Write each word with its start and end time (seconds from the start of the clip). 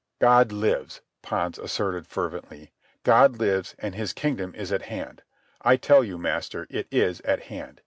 "God 0.19 0.51
lives," 0.51 1.01
Pons 1.21 1.59
asserted 1.59 2.07
fervently. 2.07 2.71
"God 3.03 3.37
lives, 3.37 3.75
and 3.77 3.93
his 3.93 4.13
kingdom 4.13 4.51
is 4.55 4.71
at 4.71 4.81
hand. 4.89 5.21
I 5.61 5.77
tell 5.77 6.03
you, 6.03 6.17
master, 6.17 6.65
it 6.71 6.87
is 6.89 7.19
at 7.21 7.41
hand. 7.53 7.79